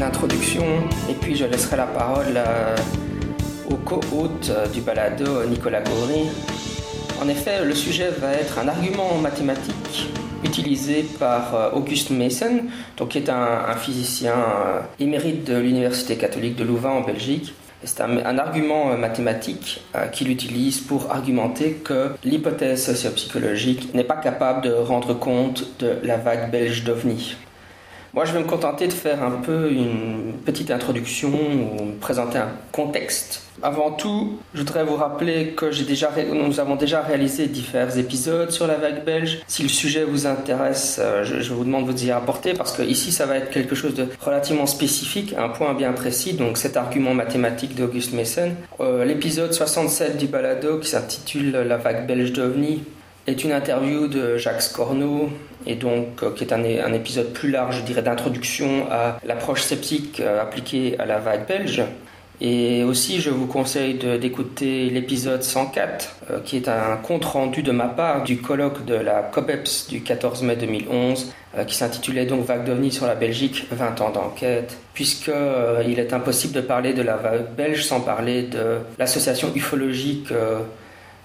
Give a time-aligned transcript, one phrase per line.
[0.00, 0.64] une introduction
[1.10, 2.74] et puis je laisserai la parole euh,
[3.68, 6.26] au co-hôte euh, du balado, Nicolas Goury.
[7.22, 10.08] En effet, le sujet va être un argument mathématique
[10.42, 12.62] utilisé par Auguste Mason,
[12.96, 14.32] donc qui est un, physicien
[14.98, 20.30] émérite de l'Université catholique de Louvain en Belgique, c'est un, argument euh, mathématique euh, qu'il
[20.30, 26.50] utilise pour argumenter que l'hypothèse sociopsychologique n'est pas capable de rendre compte de la vague
[26.50, 27.36] belge d'OVNI.
[28.12, 32.50] Moi, je vais me contenter de faire un peu une petite introduction ou présenter un
[32.72, 33.42] contexte.
[33.62, 35.66] Avant tout, je voudrais vous rappeler que
[36.32, 39.42] nous avons déjà réalisé divers épisodes sur la vague belge.
[39.46, 42.82] Si le sujet vous intéresse, euh, je, vous demande de vous y rapporter parce que
[42.82, 46.32] ici, ça va être quelque chose de relativement spécifique, un point bien précis.
[46.32, 48.56] Donc, cet argument mathématique d'Auguste Messen.
[48.80, 52.82] Euh, l'épisode 67 du balado qui s'intitule La vague belge d'OVNI
[53.28, 55.30] est une interview de Jacques Scorneau
[55.66, 60.20] et donc euh, qui est un, épisode plus large, je dirais, d'introduction à l'approche sceptique
[60.20, 61.82] euh, appliquée à la vague belge.
[62.42, 67.86] Et aussi, je vous conseille d'écouter l'épisode 104, euh, qui est un compte-rendu de ma
[67.86, 71.34] part du colloque de la COBEPS du 14 mai 2011,
[71.66, 76.60] qui s'intitulait donc Vague d'OVNI sur la Belgique, 20 ans d'enquête, puisqu'il est impossible de
[76.60, 80.28] parler de la vague belge sans parler de l'association ufologique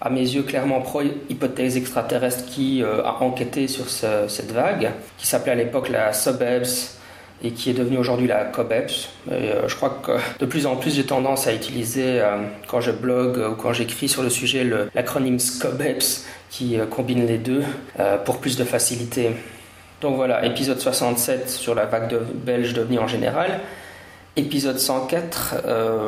[0.01, 5.53] à mes yeux clairement pro-hypothèse extraterrestre qui euh, a enquêté sur cette vague, qui s'appelait
[5.53, 6.97] à l'époque la SOBEBS
[7.43, 9.09] et qui est devenue aujourd'hui la COBEPS.
[9.31, 12.37] Euh, je crois que de plus en plus j'ai tendance à utiliser, euh,
[12.67, 17.63] quand je blogue ou quand j'écris sur le sujet, l'acronyme SCOBEPS qui combine les deux
[18.23, 19.31] pour plus de facilité.
[19.99, 23.59] Donc voilà, épisode 67 sur la vague belge devenue en général.
[24.37, 25.55] Épisode 104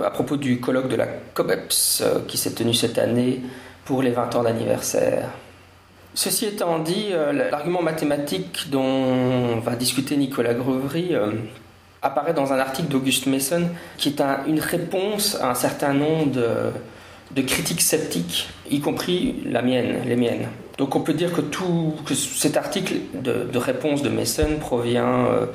[0.06, 3.42] à propos du colloque de la COBEPS qui s'est tenu cette année
[3.88, 5.30] pour les 20 ans d'anniversaire.
[6.14, 11.32] Ceci étant dit, euh, l'argument mathématique dont va discuter Nicolas Grevery euh,
[12.02, 17.42] apparaît dans un article d'Auguste Mason qui est une réponse à un certain nombre de,
[17.44, 20.48] critiques sceptiques, y compris la mienne, les miennes.
[20.78, 25.46] Donc on peut dire que tout cet article de, réponse de Mason provient euh,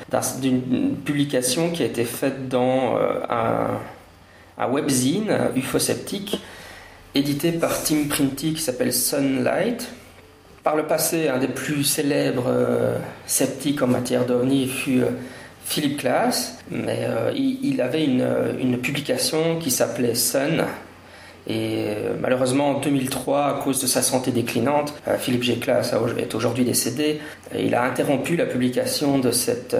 [0.41, 2.97] d'une publication qui a été faite dans
[3.29, 6.41] un, webzine ufosceptique
[7.15, 9.89] édité par Tim Printy qui s'appelle Sunlight.
[10.63, 15.09] Par le passé, un des plus célèbres euh, sceptiques en matière d'OVNI fut euh,
[15.65, 18.25] Philippe Glass, mais euh, il, avait une,
[18.59, 20.63] une, publication qui s'appelait Sun.
[21.45, 21.87] Et
[22.21, 25.57] malheureusement, en 2003, à cause de sa santé déclinante, Philippe G.
[25.57, 27.19] Glass est aujourd'hui décédé.
[27.53, 29.75] il a interrompu la publication de cette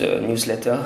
[0.00, 0.76] newsletter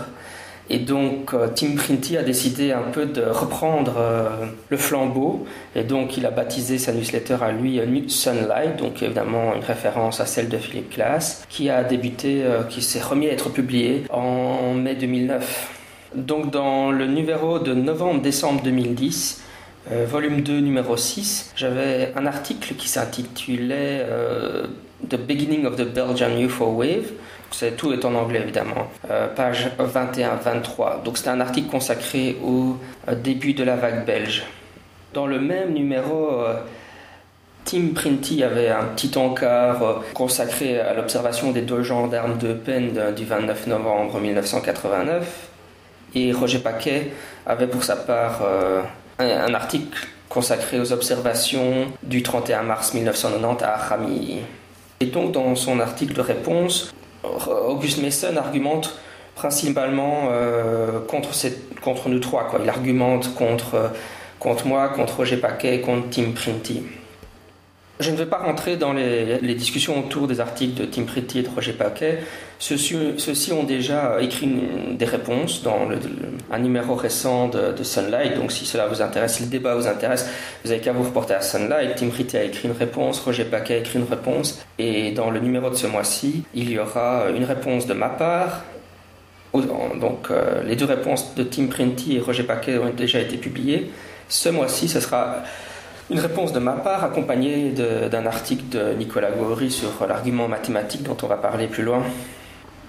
[0.70, 5.46] et donc euh, Tim Printy a décidé un peu de reprendre euh, le flambeau.
[5.76, 10.20] Et donc il a baptisé sa newsletter à lui euh, Sunlight, donc évidemment une référence
[10.20, 14.74] à celle de Philippe Glass, qui a débuté, qui s'est remis à être publié en
[14.74, 15.70] mai 2009.
[16.14, 19.42] Donc dans le numéro de novembre-décembre 2010,
[20.06, 24.06] volume 2, numéro 6, j'avais un article qui s'intitulait
[25.08, 27.12] The Beginning of the Belgian UFO Wave
[27.76, 28.88] tout est en anglais évidemment.
[29.10, 31.02] Euh, page 21-23.
[31.02, 32.76] Donc c'est un article consacré au
[33.08, 34.44] euh, début de la vague belge.
[35.12, 36.54] Dans le même numéro, euh,
[37.64, 43.24] Tim Printy avait un petit encart consacré à l'observation des deux gendarmes de peine du
[43.24, 45.48] 29 novembre 1989.
[46.14, 47.10] Et Roger Paquet
[47.46, 48.42] avait pour sa part
[49.18, 54.40] un, article consacré aux observations du 31 mars 1990 à Rami.
[55.00, 56.92] Et donc dans son article de réponse,
[57.68, 58.98] Auguste Mason argumente
[59.34, 62.50] principalement euh, contre, nous trois.
[62.62, 63.90] Il argumente contre,
[64.38, 66.82] contre moi, contre Roger Paquet, contre Tim Printy.
[68.00, 71.42] Je ne vais pas rentrer dans les, discussions autour des articles de Tim Pretty et
[71.42, 72.20] de Roger Paquet.
[72.58, 74.48] Ceux-ci ont déjà écrit
[74.92, 75.88] des réponses dans
[76.50, 78.36] un numéro récent de, Sunlight.
[78.36, 80.28] Donc, si cela vous intéresse, si le débat vous intéresse,
[80.62, 81.94] vous n'avez qu'à vous reporter à Sunlight.
[81.96, 84.64] Tim Pretty a écrit une réponse, Roger Paquet a écrit une réponse.
[84.78, 88.62] Et dans le numéro de ce mois-ci, il y aura une réponse de ma part.
[89.52, 93.90] Donc, euh, les deux réponses de Tim Printy et Roger Paquet ont déjà été publiées.
[94.28, 95.44] Ce mois-ci, ce sera
[96.10, 101.16] une réponse de ma part accompagnée d'un article de Nicolas Gaury sur l'argument mathématique dont
[101.22, 102.02] on va parler plus loin.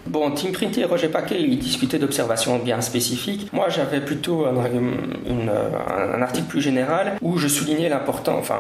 [0.08, 3.52] Bon, Tim Printy et Roger Paquet, ils discutaient d'observations bien spécifiques.
[3.52, 8.60] Moi, j'avais plutôt un, article plus général où je soulignais l'important, enfin,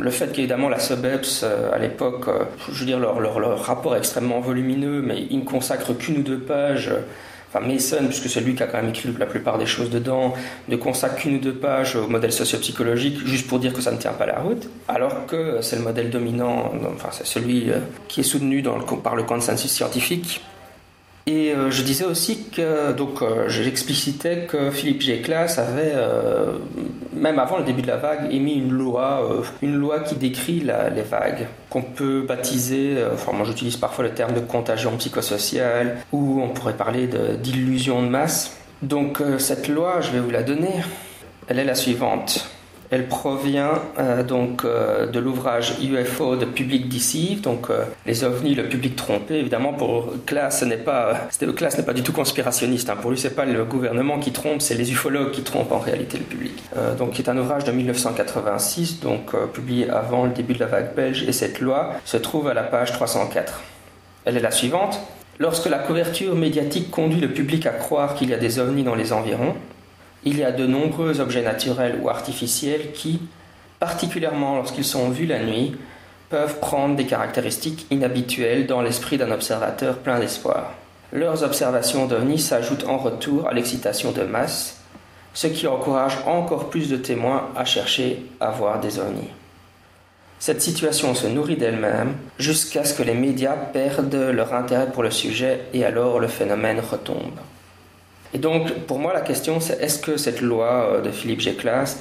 [0.00, 3.94] le fait qu'évidemment la SUBEPS, euh, à l'époque, euh, je veux dire, leur, leur, rapport
[3.94, 6.90] est extrêmement volumineux, mais ils ne consacrent qu'une ou deux pages
[7.52, 10.34] enfin Mason, puisque c'est lui qui a quand même écrit la plupart des choses dedans,
[10.68, 13.98] ne consacre qu'une ou deux pages au modèle sociopsychologique, juste pour dire que ça ne
[13.98, 17.78] tient pas la route, alors que c'est le modèle dominant, enfin c'est celui euh,
[18.08, 20.42] qui est soutenu le, par le consensus scientifique.
[21.28, 25.94] Et euh, je disais aussi que, donc euh, j'explicitais que Philippe Géclas avait,
[27.12, 29.28] même avant le début de la vague, émis une loi,
[29.60, 34.34] une loi qui décrit les vagues, qu'on peut baptiser, enfin moi j'utilise parfois le terme
[34.34, 37.08] de contagion psychosociale, ou on pourrait parler
[37.42, 38.56] d'illusion de masse.
[38.82, 40.74] Donc cette loi, je vais vous la donner,
[41.48, 42.55] elle est la suivante.
[42.90, 48.54] Elle provient euh, donc euh, de l'ouvrage UFO de Public Deceive, donc euh, les ovnis,
[48.54, 49.34] le public trompé.
[49.34, 52.88] Évidemment, pour Classe, n'est pas, n'est pas du tout conspirationniste.
[52.88, 52.96] Hein.
[53.00, 56.18] Pour lui, c'est pas le gouvernement qui trompe, c'est les ufologues qui trompent en réalité
[56.18, 56.62] le public.
[56.98, 61.24] donc, c'est un ouvrage de 1986, donc publié avant le début de la vague belge,
[61.26, 63.62] et cette loi se trouve à la page 304.
[64.24, 65.00] Elle est la suivante.
[65.38, 68.94] Lorsque la couverture médiatique conduit le public à croire qu'il y a des ovnis dans
[68.94, 69.54] les environs,
[70.26, 73.20] il y a de nombreux objets naturels ou artificiels qui,
[73.78, 75.76] particulièrement lorsqu'ils sont vus la nuit,
[76.28, 80.72] peuvent prendre des caractéristiques inhabituelles dans l'esprit d'un observateur plein d'espoir.
[81.12, 84.80] Leurs observations d'ovnis s'ajoutent en retour à l'excitation de masse,
[85.32, 89.30] ce qui encourage encore plus de témoins à chercher à voir des ovnis.
[90.40, 95.12] Cette situation se nourrit d'elle-même jusqu'à ce que les médias perdent leur intérêt pour le
[95.12, 97.38] sujet et alors le phénomène retombe.
[98.34, 101.98] Et donc, pour moi, la question, c'est est-ce que cette loi euh, de Philippe Géclas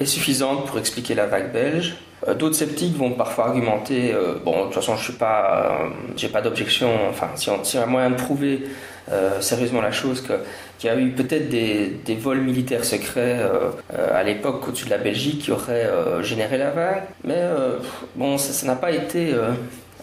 [0.00, 1.96] est suffisante pour expliquer la vague belge?
[2.28, 5.88] Euh, D'autres sceptiques vont parfois argumenter, euh, bon, de toute façon, je n'ai pas,
[6.32, 8.64] pas d'objection, enfin, si on, a moyen de prouver
[9.38, 10.20] sérieusement la chose,
[10.78, 13.38] qu'il y a eu peut-être des, vols militaires secrets
[13.96, 15.88] à l'époque au-dessus de la Belgique qui auraient
[16.22, 17.40] généré la vague, mais
[18.16, 19.32] bon, ça n'a pas été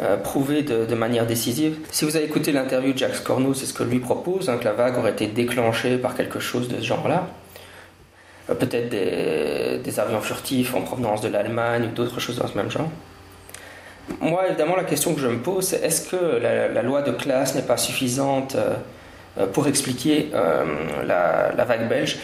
[0.02, 1.78] euh, prouvé de, manière décisive.
[1.92, 4.66] Si vous avez écouté l'interview de Jacques Cornu, c'est ce que lui propose, hein, que
[4.66, 7.28] la vague aurait été déclenchée par quelque chose de ce genre-là.
[8.50, 12.72] Euh, peut-être des, avions furtifs en provenance de l'Allemagne ou d'autres choses dans ce même
[12.72, 12.90] genre.
[14.20, 17.54] Moi, évidemment, la question que je me pose, c'est est-ce que la, loi de classe
[17.54, 20.32] n'est pas suffisante euh, pour expliquer
[21.06, 22.18] la, vague belge?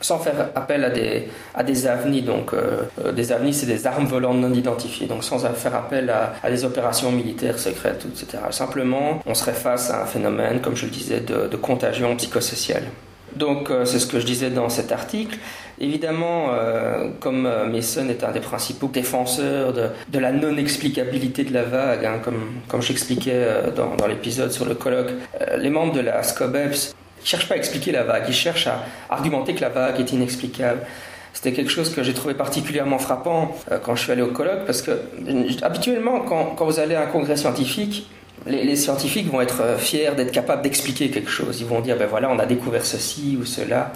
[0.00, 2.22] Sans faire appel à des, à des avnis.
[2.22, 5.06] Donc, euh, euh, des avnis, c'est des armes volantes non identifiées.
[5.06, 8.44] Donc, sans faire appel à, des opérations militaires secrètes, etc.
[8.50, 12.84] Simplement, on serait face à un phénomène, comme je le disais, de, contagion psychosociale.
[13.34, 15.36] Donc, euh, c'est ce que je disais dans cet article.
[15.80, 16.48] Évidemment,
[17.20, 22.18] comme Mason est un des principaux défenseurs de, de la non-explicabilité de la vague, hein,
[22.20, 23.46] comme, comme j'expliquais
[23.76, 25.10] dans, dans l'épisode sur le colloque,
[25.56, 28.84] les membres de la SCOBEPS ne cherche pas à expliquer la vague, il cherche à
[29.10, 30.80] argumenter que la vague est inexplicable.
[31.32, 34.64] C'était quelque chose que j'ai trouvé particulièrement frappant euh, quand je suis allé au colloque,
[34.66, 34.90] parce que
[35.62, 38.08] habituellement, quand, quand vous allez à un congrès scientifique,
[38.46, 41.60] les, scientifiques vont être euh, fiers d'être capables d'expliquer quelque chose.
[41.60, 43.92] Ils vont dire, ben voilà, on a découvert ceci ou cela,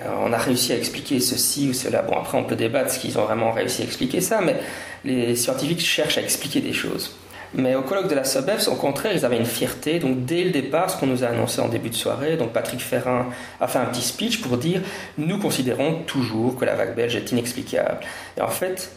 [0.00, 2.02] euh, on a réussi à expliquer ceci ou cela.
[2.02, 4.56] Bon, après, on peut débattre ce qu'ils ont vraiment réussi à expliquer ça, mais
[5.04, 7.16] les scientifiques cherchent à expliquer des choses.
[7.54, 9.98] Mais au colloque de la SOBEFS, au contraire, ils avaient une fierté.
[9.98, 12.80] Donc dès le départ, ce qu'on nous a annoncé en début de soirée, donc Patrick
[12.80, 13.26] Ferrin
[13.60, 14.80] a fait un petit speech pour dire
[15.18, 18.00] nous considérons toujours que la vague belge est inexplicable.
[18.38, 18.90] Et en fait,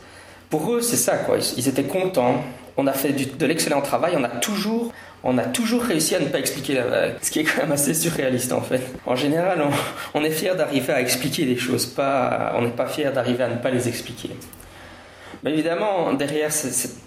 [0.49, 1.37] pour eux, c'est ça quoi.
[1.57, 2.43] Ils étaient contents.
[2.77, 4.13] On a fait de l'excellent travail.
[4.17, 4.91] On a toujours
[5.27, 7.71] on a toujours réussi à ne pas expliquer la vague, ce qui est quand même
[7.71, 8.81] assez surréaliste en fait.
[9.07, 9.59] En général,
[10.13, 13.49] on, est fier d'arriver à expliquer des choses, pas, on n'est pas fier d'arriver à
[13.49, 14.29] ne pas les expliquer.
[15.43, 17.04] Mais évidemment, derrière cette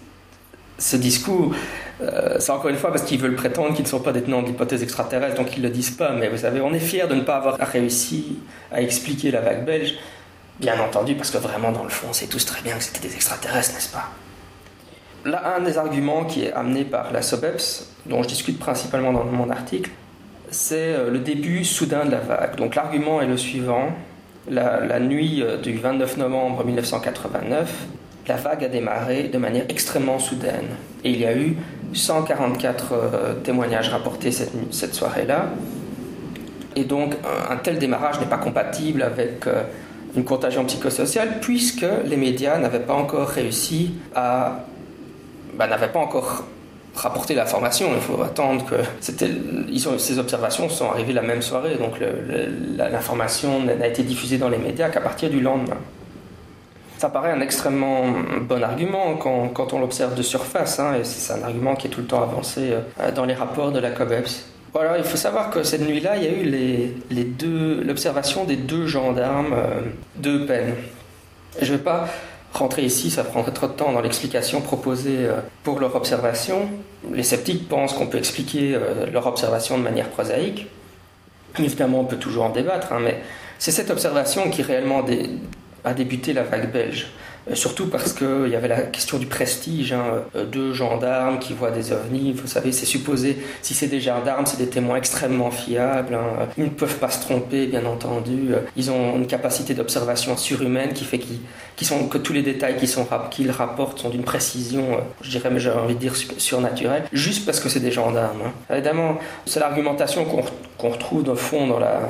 [0.79, 1.53] ce discours,
[2.01, 4.81] euh, c'est encore une fois parce qu'ils veulent prétendre qu'ils ne sont pas détenants d'hypothèses
[4.81, 6.13] extraterrestres, donc ils ne le disent pas.
[6.13, 8.39] Mais vous savez, on est fiers de ne pas avoir réussi
[8.71, 9.95] à expliquer la vague belge,
[10.59, 13.07] bien entendu, parce que vraiment, dans le fond, on sait tous très bien que c'était
[13.07, 14.09] des extraterrestres, n'est-ce pas?
[15.25, 19.25] Là, un des arguments qui est amené par la SOBEPS, dont je discute principalement dans
[19.25, 19.91] mon article,
[20.49, 22.55] c'est euh, le début soudain de la vague.
[22.55, 23.89] Donc l'argument est le suivant.
[24.49, 27.69] La, la nuit euh, du 29 novembre 1989,
[28.29, 30.67] la vague a démarré de manière extrêmement soudaine.
[31.03, 31.57] Et il y a eu
[31.93, 35.49] 144 euh, témoignages rapportés cette, cette soirée-là.
[36.75, 37.15] Et donc,
[37.49, 39.63] un, tel démarrage n'est pas compatible avec euh,
[40.15, 44.59] une contagion psychosociale, puisque les médias n'avaient pas encore réussi à.
[45.55, 46.45] Bah, n'avaient pas encore
[46.95, 47.89] rapporté l'information.
[47.95, 48.75] Il faut attendre que.
[49.01, 51.95] Ces observations sont arrivées la même soirée, donc
[52.77, 55.77] l'information n'a été diffusée dans les médias qu'à partir du lendemain.
[56.99, 58.07] Ça paraît un extrêmement
[58.41, 62.01] bon argument quand, on l'observe de surface, hein, et c'est un argument qui est tout
[62.01, 64.43] le temps avancé euh, dans les rapports de la COBEPS.
[64.73, 66.43] Voilà, il faut savoir que cette nuit-là, il y a eu
[67.09, 69.79] les, deux, l'observation des deux gendarmes euh,
[70.17, 70.75] de peine.
[71.61, 72.09] Je ne vais pas
[72.51, 76.69] rentrer ici, ça prendrait trop de temps dans l'explication proposée euh, pour leur observation.
[77.13, 78.77] Les sceptiques pensent qu'on peut expliquer
[79.13, 80.67] leur observation de manière prosaïque.
[81.57, 83.21] Évidemment, on peut toujours en débattre, hein, mais
[83.57, 85.01] c'est cette observation qui réellement
[85.83, 87.07] a débuté la vague belge.
[87.49, 91.53] Euh, surtout parce qu'il y avait la question du prestige, hein, euh, deux gendarmes qui
[91.53, 95.51] voient des ovnis, vous savez, c'est supposé, si c'est des gendarmes, c'est des témoins extrêmement
[95.51, 96.47] fiables, hein.
[96.57, 101.05] ils ne peuvent pas se tromper, bien entendu, ils ont une capacité d'observation surhumaine qui
[101.05, 102.75] fait qu'ils sont, que tous les détails
[103.31, 107.45] qu'ils rapportent sont d'une précision, euh, je dirais, mais j'ai envie de dire surnaturelle, juste
[107.45, 108.41] parce que c'est des gendarmes.
[108.45, 108.73] Hein.
[108.73, 110.25] Évidemment, c'est l'argumentation
[110.77, 112.01] qu'on retrouve dans fond dans la,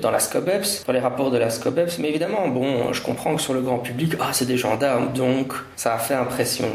[0.00, 3.42] dans la SCOBEPS, dans les rapports de la SCOBEPS, mais évidemment, bon, je comprends que
[3.42, 6.68] sur le grand public, ah, c'est des gendarmes, donc ça a fait impression.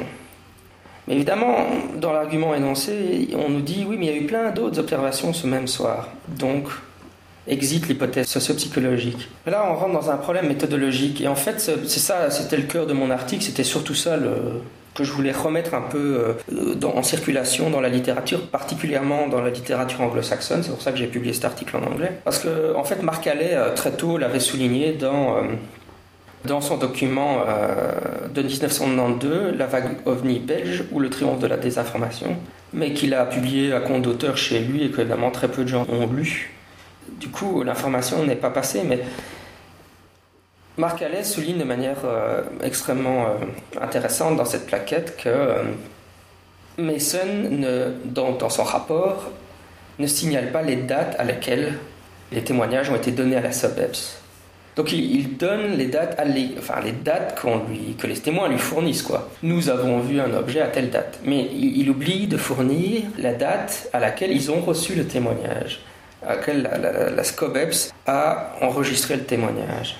[1.07, 1.65] Mais évidemment,
[1.97, 5.33] dans l'argument énoncé, on nous dit oui, mais il y a eu plein d'autres observations
[5.33, 6.09] ce même soir.
[6.27, 6.67] Donc,
[7.47, 9.29] exit l'hypothèse sociopsychologique.
[9.45, 11.21] Là, on rentre dans un problème méthodologique.
[11.21, 14.61] Et en fait, c'est ça, c'était le cœur de mon article, c'était surtout ça le,
[14.93, 19.49] que je voulais remettre un peu euh, en circulation dans la littérature, particulièrement dans la
[19.49, 20.63] littérature anglo-saxonne.
[20.63, 22.11] C'est pour ça que j'ai publié cet article en anglais.
[22.23, 25.41] Parce que, en fait, Marc Allais, euh, très tôt, l'avait souligné dans, euh,
[26.45, 27.45] dans son document
[28.33, 32.35] de 1992, La vague ovni belge ou Le triomphe de la désinformation,
[32.73, 35.69] mais qu'il a publié à compte d'auteur chez lui et que, évidemment, très peu de
[35.69, 36.51] gens ont lu.
[37.19, 39.01] Du coup, l'information n'est pas passée, mais
[40.77, 45.63] Marc Allais souligne de manière euh, extrêmement euh, intéressante dans cette plaquette que euh,
[46.77, 47.17] Mason,
[48.05, 49.29] dans, son rapport,
[49.99, 51.73] ne signale pas les dates à laquelle
[52.31, 54.17] les témoignages ont été donnés à la SOBEPS.
[54.77, 56.55] Donc il, donne les dates, à les,
[57.03, 57.37] dates
[57.99, 59.03] que les témoins lui fournissent.
[59.03, 59.29] Quoi.
[59.43, 61.19] Nous avons vu un objet à telle date.
[61.25, 65.81] Mais il, oublie de fournir la date à laquelle ils ont reçu le témoignage,
[66.25, 69.97] à laquelle la, la, la SCOBEPS a enregistré le témoignage.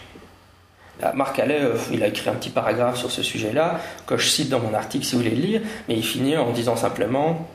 [1.16, 4.50] Marc Allais, euh, il a écrit un petit paragraphe sur ce sujet-là, que je cite
[4.50, 7.48] dans mon article si vous voulez le lire, mais il finit en disant simplement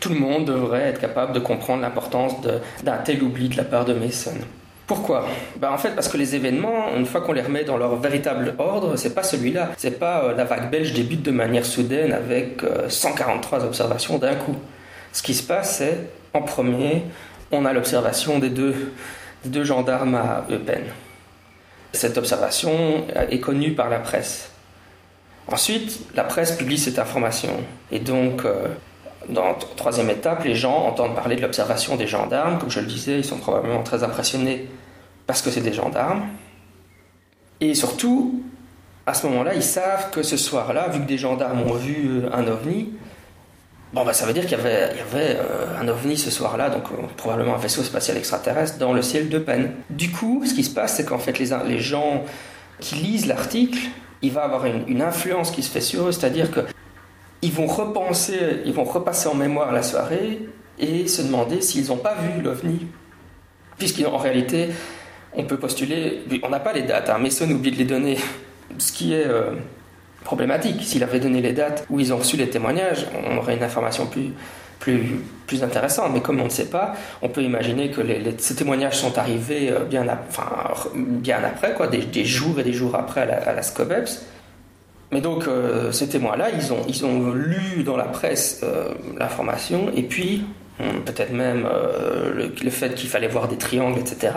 [0.00, 2.34] Tout le monde devrait être capable de comprendre l'importance
[2.82, 4.32] d'un tel oubli de la part de Mason.
[4.86, 5.26] Pourquoi?
[5.56, 8.54] Ben En fait, parce que les événements, une fois qu'on les remet dans leur véritable
[8.58, 9.70] ordre, c'est pas celui-là.
[9.76, 14.34] C'est pas euh, la vague belge débute de manière soudaine avec 143 euh, observations d'un
[14.34, 14.56] coup.
[15.12, 15.98] Ce qui se passe, c'est
[16.34, 17.04] en premier,
[17.50, 18.92] on a l'observation des deux,
[19.44, 20.82] des deux gendarmes à Eupen.
[21.92, 24.52] Cette observation est connue par la presse.
[25.48, 27.50] Ensuite, la presse publie cette information.
[27.90, 28.68] Et donc, euh,
[29.28, 32.58] dans la troisième étape, les gens entendent parler de l'observation des gendarmes.
[32.58, 34.68] Comme je le disais, ils sont probablement très impressionnés
[35.26, 36.22] parce que c'est des gendarmes.
[37.60, 38.42] Et surtout,
[39.06, 42.30] à ce moment-là, ils savent que ce soir-là, vu que des gendarmes ont vu euh,
[42.32, 42.92] un ovni,
[43.92, 47.02] Bon, bah, ça veut dire qu'il y avait, euh, un ovni ce soir-là, donc euh,
[47.16, 49.72] probablement un vaisseau spatial extraterrestre dans le ciel de peine.
[49.90, 52.24] Du coup, ce qui se passe, c'est qu'en fait, les, les gens
[52.80, 53.78] qui lisent l'article,
[54.22, 56.60] il va avoir une, influence qui se fait sur eux, c'est-à-dire que
[57.42, 61.96] ils vont repenser, ils vont repasser en mémoire la soirée et se demander s'ils n'ont
[61.96, 62.86] pas vu l'ovni.
[63.78, 64.68] Puisqu'en réalité,
[65.32, 68.16] on peut postuler, on n'a pas les dates, hein, Mason oublie de les donner,
[68.78, 69.54] ce qui est euh,
[70.24, 70.82] problématique.
[70.82, 74.06] S'il avait donné les dates où ils ont reçu les témoignages, on aurait une information
[74.06, 74.32] plus,
[74.78, 76.10] plus, plus intéressante.
[76.12, 78.00] Mais comme on ne sait pas, on peut imaginer que
[78.38, 80.48] ces témoignages sont arrivés euh, bien, enfin,
[80.96, 84.26] bien après, quoi, des, jours et des jours après à la, Scobeps.
[85.12, 89.90] Mais donc, euh, ces témoins-là, ils ont, ils ont lu dans la presse euh, l'information
[89.94, 90.44] et puis
[90.78, 94.32] peut-être même euh, le, fait qu'il fallait voir des triangles, etc.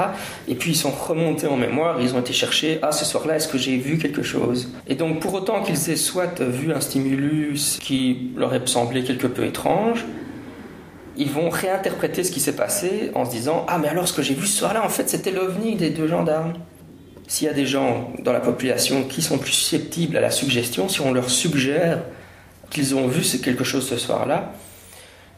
[0.48, 3.48] Et puis ils sont remontés en mémoire, ils ont été chercher, ah ce soir-là, est-ce
[3.48, 4.70] que j'ai vu quelque chose?
[4.88, 9.28] Et donc pour autant qu'ils aient soit vu un stimulus qui leur ait semblé quelque
[9.28, 10.06] peu étrange,
[11.18, 14.22] ils vont réinterpréter ce qui s'est passé en se disant, ah mais alors ce que
[14.22, 16.54] j'ai vu ce soir-là, en fait c'était l'ovni des deux gendarmes.
[17.28, 20.90] S'il y a des gens dans la population qui sont plus susceptibles à la suggestion,
[20.90, 22.04] si on leur suggère
[22.70, 24.54] qu'ils ont vu quelque chose ce soir-là,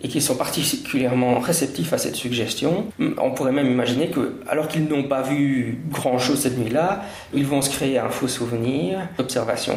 [0.02, 2.86] et qui sont particulièrement réceptifs à cette suggestion.
[3.18, 7.62] On pourrait même imaginer que, alors qu'ils n'ont pas vu grand-chose cette nuit-là, ils vont
[7.62, 9.76] se créer un faux souvenir d'observation.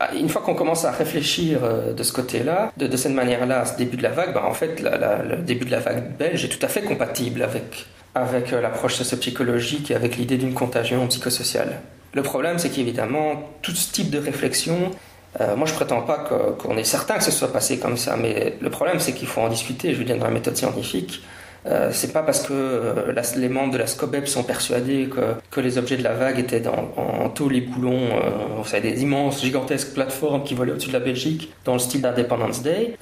[0.00, 3.76] Ah, une fois qu'on commence à réfléchir euh, de ce côté-là, de, cette manière-là, ce
[3.76, 6.64] début de la vague, ben en fait, le début de la vague belge est tout
[6.64, 11.80] à fait compatible avec, avec euh, l'approche sociopsychologique et avec l'idée d'une contagion psychosociale.
[12.12, 14.90] Le problème, c'est qu'évidemment, tout ce type de réflexion
[15.40, 16.18] euh, moi, je prétends pas
[16.58, 19.40] qu'on est certain que ce soit passé comme ça, mais le problème, c'est qu'il faut
[19.40, 19.92] en discuter.
[19.92, 21.22] Je veux dire, dans la méthode scientifique,
[21.68, 25.08] euh, c'est pas parce que euh, les membres de la SCOBEP sont persuadés
[25.50, 28.92] que, les objets de la vague étaient dans, en, taux les boulons, euh, vous savez,
[28.92, 32.96] des immenses, gigantesques plateformes qui volaient au-dessus de la Belgique dans le style d'Independence Day.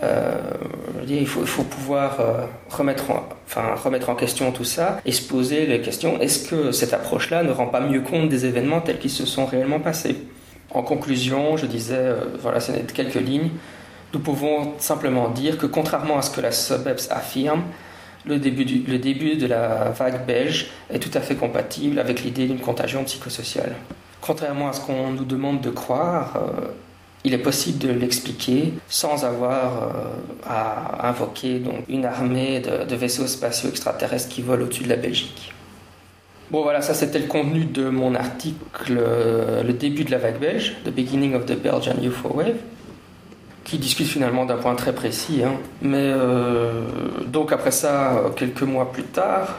[1.06, 3.26] il faut, il faut pouvoir euh, remettre, en,
[3.76, 7.50] remettre en question tout ça et se poser les questions est-ce que cette approche-là ne
[7.50, 10.16] rend pas mieux compte des événements tels qu'ils se sont réellement passés?
[10.74, 13.50] En conclusion, je disais, euh, voilà, c'est quelques lignes.
[14.12, 17.62] Nous pouvons simplement dire que contrairement à ce que la SUBEPS affirme,
[18.26, 23.04] le début, de la vague belge est tout à fait compatible avec l'idée d'une contagion
[23.04, 23.74] psychosociale.
[24.20, 26.68] Contrairement à ce qu'on nous demande de croire, euh,
[27.22, 33.26] il est possible de l'expliquer sans avoir euh, à invoquer une armée de, de vaisseaux
[33.26, 35.52] spatiaux extraterrestres qui volent au-dessus de la Belgique.
[36.50, 40.38] Bon voilà, ça c'était le contenu de mon article euh, Le début de la vague
[40.38, 42.56] belge, The Beginning of the Belgian UFO Wave,
[43.64, 45.42] qui discute finalement d'un point très précis.
[45.42, 45.54] Hein.
[45.80, 46.82] Mais euh,
[47.26, 49.58] donc après ça, quelques mois plus tard,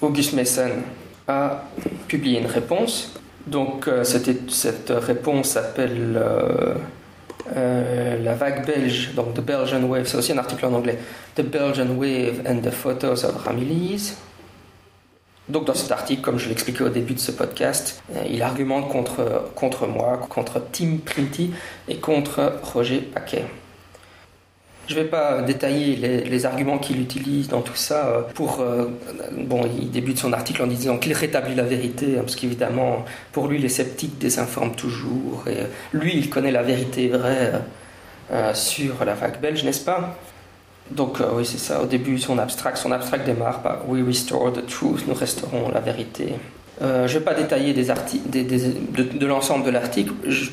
[0.00, 0.82] August Messen
[1.28, 1.64] a
[2.08, 3.14] publié une réponse
[3.46, 6.20] donc euh, cette, cette, réponse s'appelle
[7.54, 10.98] la vague belge, donc The Belgian Wave, c'est aussi un article en anglais,
[11.36, 14.16] The Belgian Wave and the Photos of Ramillies.
[15.48, 18.88] Donc dans cet article, comme je l'expliquais au début de ce podcast, euh, il argumente
[18.88, 21.52] contre, contre moi, contre Tim Printy
[21.88, 23.44] et contre Roger Paquet.
[24.88, 28.06] Je ne vais pas détailler les, arguments qu'il utilise dans tout ça.
[28.06, 28.86] Euh, pour, euh,
[29.32, 33.48] bon, il débute son article en disant qu'il rétablit la vérité, hein, parce qu'évidemment, pour
[33.48, 35.44] lui, les sceptiques désinforment toujours.
[35.48, 35.58] Et
[35.92, 37.52] lui, il connaît la vérité vraie
[38.54, 40.16] sur la vague belge, n'est-ce pas?
[40.90, 41.82] Donc oui, c'est ça.
[41.82, 45.80] Au début, son abstract, son abstract démarre par We restore the truth, nous resterons la
[45.80, 46.34] vérité.
[46.80, 50.12] je ne vais pas détailler des de, l'ensemble de l'article.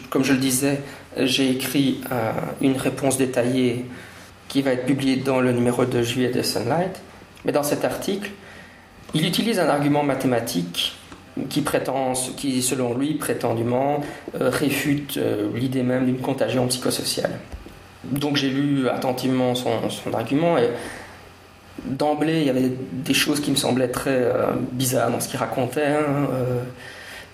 [0.09, 0.81] Comme je le disais,
[1.17, 2.01] j'ai écrit
[2.61, 3.85] une réponse détaillée
[4.47, 7.01] qui va être publié dans le numéro de juillet de Sunlight.
[7.45, 8.31] Mais dans cet article,
[9.13, 10.95] il utilise un argument mathématique
[11.49, 14.01] qui, prétend, qui selon lui, prétendument,
[14.39, 17.39] euh, réfute euh, l'idée même d'une contagion psychosociale.
[18.03, 19.79] Donc j'ai lu attentivement son,
[20.13, 20.69] argument et
[21.85, 25.39] d'emblée, il y avait des choses qui me semblaient très euh, bizarres dans ce qu'il
[25.39, 25.87] racontait.
[25.87, 26.27] Hein,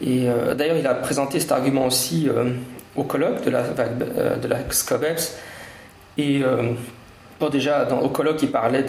[0.01, 2.29] et d'ailleurs, il a présenté cet argument aussi
[2.95, 4.59] au colloque de la, de la.
[6.17, 6.41] Et
[7.39, 8.85] Bon, déjà, dans, au colloque, il parlait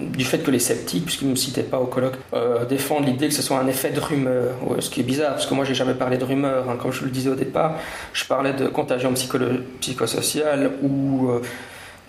[0.00, 3.28] du fait que les sceptiques, puisqu'il ne me citait pas au colloque, euh, défendent l'idée
[3.28, 4.54] que ce soit un effet de rumeur.
[4.78, 6.70] ce qui est bizarre, parce que moi, j'ai jamais parlé de rumeur.
[6.70, 6.76] Hein.
[6.80, 7.76] comme je le disais au départ,
[8.14, 11.30] je parlais de contagion psychosociale ou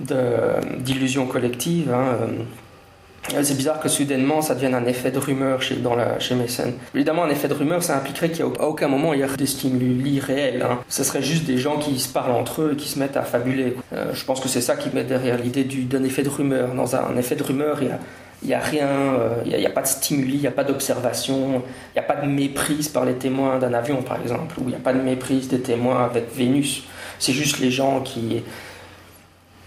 [0.10, 1.92] euh, d'illusion collective.
[1.94, 2.28] Hein, euh.
[3.30, 6.74] C'est bizarre que soudainement ça devienne un effet de rumeur chez, dans la, chez Messen.
[6.96, 10.20] Évidemment, un effet de rumeur, ça impliquerait qu'à aucun moment il y a des stimuli
[10.20, 10.62] réels.
[10.64, 10.80] Hein.
[10.90, 13.24] Ce serait juste des gens qui se parlent entre eux et qui se mettent à
[13.24, 13.76] fabuler.
[13.94, 16.74] Euh, je pense que c'est ça qui met derrière l'idée d'un effet de rumeur.
[16.74, 18.00] Dans un, effet de rumeur, il y a,
[18.44, 20.64] n'y a rien, euh, il n'y a, a, pas de stimuli, il n'y a pas
[20.64, 21.62] d'observation,
[21.96, 24.70] il n'y a pas de méprise par les témoins d'un avion, par exemple, ou il
[24.70, 26.84] n'y a pas de méprise des témoins avec Vénus.
[27.20, 28.42] C'est juste les gens qui,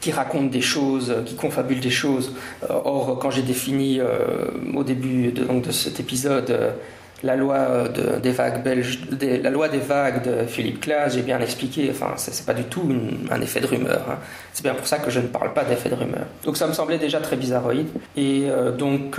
[0.05, 2.35] qui racontent des choses, euh, qui confabulent des choses.
[2.65, 6.75] Euh, or, quand j'ai défini euh, au début de, donc, de cet épisode
[7.23, 7.89] la loi
[8.23, 8.99] des vagues belges,
[9.43, 11.89] la loi des vagues de Philippe Claes, j'ai bien expliqué.
[11.91, 12.87] Enfin, c'est pas du tout
[13.31, 14.05] un effet de rumeur.
[14.11, 14.19] Hein.
[14.53, 16.27] C'est bien pour ça que je ne parle pas d'effet de rumeur.
[16.45, 17.89] Donc ça me semblait déjà très bizarroïde.
[18.15, 19.19] Et donc,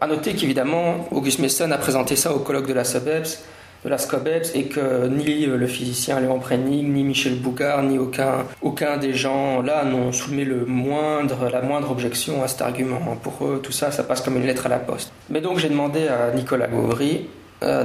[0.00, 3.44] à noter qu'évidemment, Auguste Messon a présenté ça au colloque de la SUBEPS
[3.84, 8.44] de la SCOBEPS et que ni le physicien Léon Prenning, ni Michel Bougard, ni aucun,
[8.60, 13.16] aucun des gens là n'ont soumis le moindre, la moindre objection à cet argument.
[13.22, 15.12] Pour eux, tout ça, ça passe comme une lettre à la poste.
[15.30, 17.28] Mais donc j'ai demandé à Nicolas Gauvry
[17.62, 17.84] euh,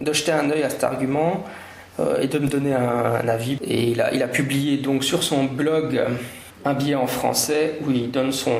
[0.00, 1.44] de, de, jeter un œil à cet argument
[1.98, 3.58] euh, et de me donner un, avis.
[3.62, 6.02] Et il a, il a publié donc sur son blog
[6.66, 8.58] un billet en français où il donne son,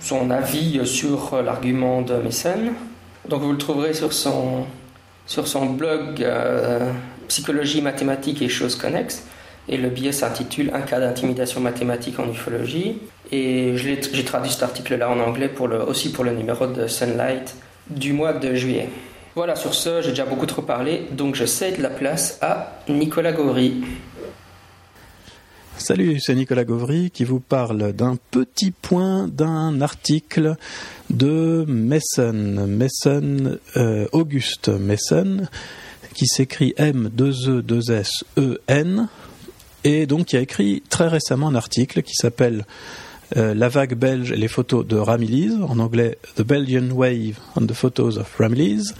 [0.00, 2.72] son avis sur l'argument de Messen.
[3.28, 4.66] Donc vous le trouverez sur son,
[5.26, 6.90] sur son blog euh,
[7.28, 9.24] Psychologie, mathématiques et choses connexes.
[9.68, 12.98] Et le billet s'intitule Un cas d'intimidation mathématique en ufologie.
[13.32, 17.54] Et j'ai traduit cet article-là en anglais pour aussi pour le numéro de Sunlight
[17.88, 18.88] du mois de juillet.
[19.34, 23.32] Voilà, sur ce, j'ai déjà beaucoup trop parlé, donc je cède la place à Nicolas
[23.32, 23.82] Gauvry.
[25.76, 30.54] Salut, c'est Nicolas Gauvry qui vous parle d'un petit point d'un article
[31.10, 35.48] de Messen, Messen euh, Auguste Messen,
[36.14, 39.08] qui s'écrit M2E2SEN,
[39.82, 42.66] et donc qui a écrit très récemment un article qui s'appelle
[43.36, 47.66] euh, La vague belge et les photos de Ramillies, en anglais The Belgian Wave and
[47.66, 48.92] the Photos of Ramillies,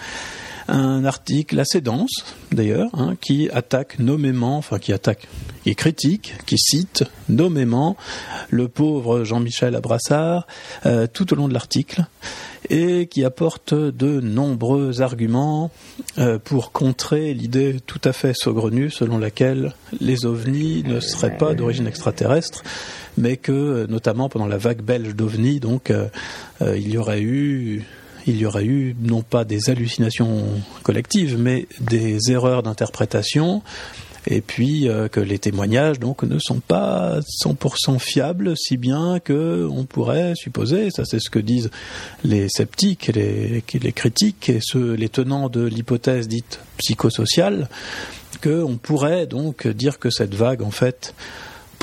[0.69, 5.29] un article assez dense d'ailleurs, hein, qui attaque nommément, enfin qui attaque,
[5.65, 7.97] qui critique, qui cite nommément
[8.51, 10.47] le pauvre Jean-Michel Abrassard
[10.87, 12.07] euh, tout au long de l'article
[12.71, 15.71] et qui apporte de nombreux arguments
[16.19, 21.55] euh, pour contrer l'idée tout à fait saugrenue selon laquelle les ovnis ne seraient pas
[21.55, 22.63] d'origine extraterrestre,
[23.19, 26.09] mais que notamment pendant la vague belge d'ovnis, donc euh,
[26.61, 27.85] il y aurait eu
[28.27, 30.45] il y aurait eu non pas des hallucinations
[30.83, 33.63] collectives, mais des erreurs d'interprétation,
[34.27, 39.69] et puis euh, que les témoignages donc ne sont pas 100% fiables, si bien que
[39.71, 41.71] on pourrait supposer, ça c'est ce que disent
[42.23, 47.69] les sceptiques, les, les critiques et ceux, les tenants de l'hypothèse dite psychosociale,
[48.43, 51.15] qu'on pourrait donc dire que cette vague en fait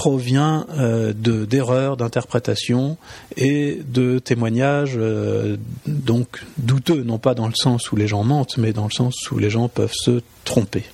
[0.02, 2.98] provient euh, d'erreurs d'interprétation
[3.38, 8.58] et de témoignages euh, donc douteux, non pas dans le sens où les gens mentent,
[8.58, 10.86] mais dans le sens où les gens peuvent se tromper.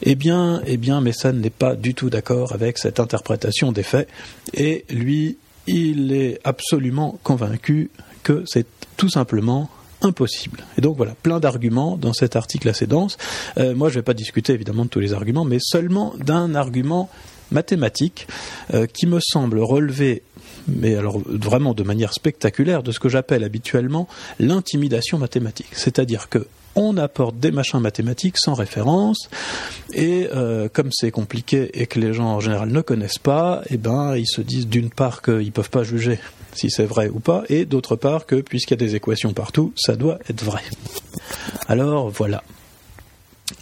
[0.00, 4.08] Eh bien, eh bien, Messon n'est pas du tout d'accord avec cette interprétation des faits,
[4.54, 7.90] et lui, il est absolument convaincu
[8.22, 9.68] que c'est tout simplement
[10.00, 10.64] impossible.
[10.78, 13.18] Et donc voilà, plein d'arguments dans cet article assez dense.
[13.58, 16.54] Euh, moi, je ne vais pas discuter évidemment de tous les arguments, mais seulement d'un
[16.54, 17.10] argument
[17.50, 18.26] mathématique
[18.74, 20.22] euh, qui me semble relever
[20.68, 24.08] mais alors vraiment de manière spectaculaire, de ce que j'appelle habituellement
[24.40, 25.68] l'intimidation mathématique.
[25.72, 29.30] C'est-à-dire que on apporte des machins mathématiques sans référence,
[29.94, 33.78] et euh, comme c'est compliqué et que les gens en général ne connaissent pas, eh
[33.78, 36.18] ben ils se disent d'une part qu'ils peuvent pas juger
[36.52, 39.72] si c'est vrai ou pas, et d'autre part que puisqu'il y a des équations partout,
[39.74, 40.62] ça doit être vrai.
[41.66, 42.42] Alors voilà.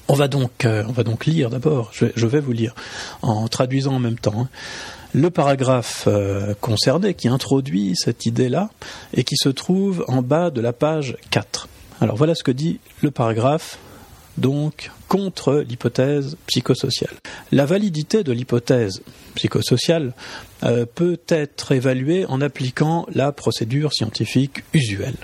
[0.08, 1.90] On va donc, euh, on va donc lire d'abord.
[1.92, 2.74] Je, vais vous lire
[3.22, 4.42] en traduisant en même temps.
[4.42, 4.48] Hein,
[5.14, 8.70] le paragraphe euh, concerné qui introduit cette idée-là
[9.14, 11.68] et qui se trouve en bas de la page 4.
[12.00, 13.78] Alors voilà ce que dit le paragraphe
[14.36, 17.14] donc contre l'hypothèse psychosociale.
[17.52, 19.02] La validité de l'hypothèse
[19.36, 20.12] psychosociale
[20.64, 25.16] euh, peut être évaluée en appliquant la procédure scientifique usuelle.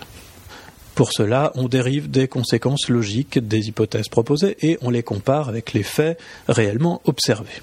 [1.01, 5.73] Pour cela, on dérive des conséquences logiques des hypothèses proposées et on les compare avec
[5.73, 7.63] les faits réellement observés.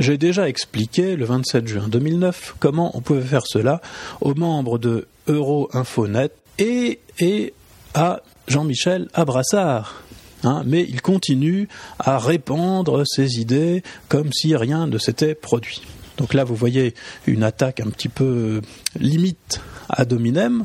[0.00, 3.80] J'ai déjà expliqué le 27 juin 2009 comment on pouvait faire cela
[4.20, 7.54] aux membres de Euroinfonet et, et
[7.94, 10.02] à Jean-Michel Abrassard.
[10.42, 11.68] Hein, mais il continue
[12.00, 15.82] à répandre ses idées comme si rien ne s'était produit.
[16.16, 16.94] Donc là, vous voyez
[17.28, 18.60] une attaque un petit peu
[18.98, 20.64] limite à dominem,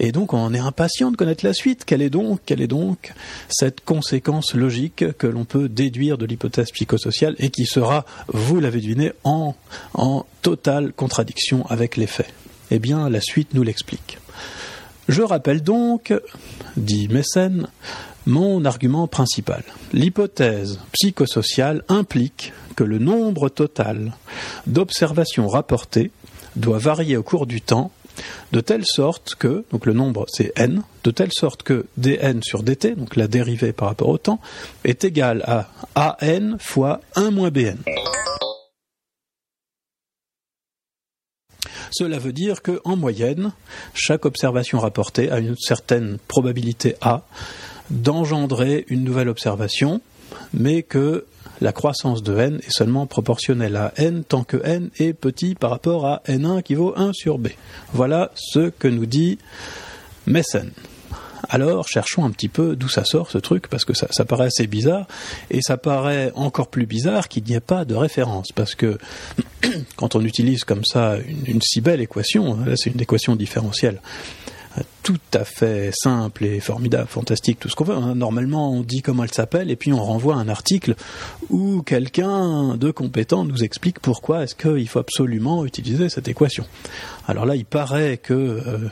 [0.00, 1.84] et donc on est impatient de connaître la suite.
[1.84, 3.12] Quelle est donc, quelle est donc
[3.48, 8.80] cette conséquence logique que l'on peut déduire de l'hypothèse psychosociale et qui sera, vous l'avez
[8.80, 9.54] deviné, en,
[9.94, 12.32] en totale contradiction avec les faits?
[12.70, 14.18] Eh bien, la suite nous l'explique.
[15.08, 16.14] Je rappelle donc,
[16.76, 17.66] dit Mécène,
[18.26, 19.62] mon argument principal.
[19.92, 24.12] L'hypothèse psychosociale implique que le nombre total
[24.66, 26.10] d'observations rapportées
[26.56, 27.90] doit varier au cours du temps
[28.52, 32.62] de telle sorte que, donc le nombre c'est n, de telle sorte que dn sur
[32.62, 34.40] dt, donc la dérivée par rapport au temps,
[34.84, 35.42] est égal
[35.94, 37.76] à an fois 1 moins bn.
[41.90, 43.52] Cela veut dire qu'en moyenne,
[43.92, 47.22] chaque observation rapportée a une certaine probabilité A
[47.90, 50.00] d'engendrer une nouvelle observation,
[50.52, 51.26] mais que
[51.60, 55.70] la croissance de n est seulement proportionnelle à n tant que n est petit par
[55.70, 57.48] rapport à n1 qui vaut 1 sur b.
[57.92, 59.38] Voilà ce que nous dit
[60.26, 60.70] Messen.
[61.48, 64.66] Alors cherchons un petit peu d'où ça sort ce truc, parce que ça, paraît assez
[64.66, 65.06] bizarre,
[65.50, 68.98] et ça paraît encore plus bizarre qu'il n'y ait pas de référence, parce que
[69.96, 74.00] quand on utilise comme ça une, une si belle équation, là c'est une équation différentielle,
[75.04, 77.94] tout à fait simple et formidable, fantastique, tout ce qu'on veut.
[77.94, 78.14] Hein.
[78.14, 80.96] Normalement, on dit comment elle s'appelle et puis on renvoie un article
[81.50, 86.64] où quelqu'un de compétent nous explique pourquoi est-ce qu'il faut absolument utiliser cette équation.
[87.28, 88.88] Alors là, il paraît que euh,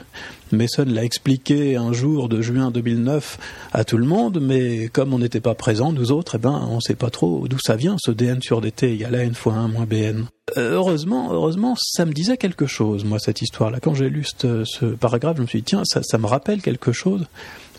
[0.53, 3.39] Mason l'a expliqué un jour de juin 2009
[3.73, 6.77] à tout le monde, mais comme on n'était pas présent, nous autres, eh ben, on
[6.77, 9.69] ne sait pas trop d'où ça vient, ce dn sur dt égale n fois 1
[9.69, 10.27] moins bn.
[10.57, 13.79] Euh, heureusement, heureusement, ça me disait quelque chose, moi, cette histoire-là.
[13.81, 16.93] Quand j'ai lu ce, paragraphe, je me suis dit, tiens, ça, ça me rappelle quelque
[16.93, 17.27] chose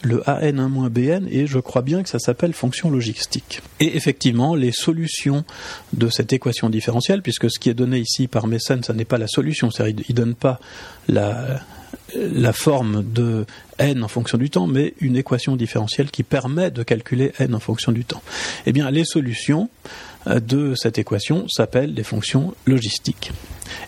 [0.04, 3.62] le AN1-BN et je crois bien que ça s'appelle fonction logistique.
[3.80, 5.46] Et effectivement, les solutions
[5.94, 9.18] de cette équation différentielle, puisque ce qui est donné ici par Messen, ça n'est pas
[9.18, 10.60] la solution, c'est-à-dire il ne donne pas
[11.08, 11.62] la,
[12.16, 13.46] la forme de
[13.80, 17.60] n en fonction du temps, mais une équation différentielle qui permet de calculer n en
[17.60, 18.22] fonction du temps.
[18.66, 19.70] Eh bien, les solutions
[20.26, 23.32] de cette équation s'appellent des fonctions logistiques.